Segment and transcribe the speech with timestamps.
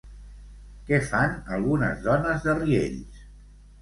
[0.87, 3.21] Què fan algunes dones de Riells?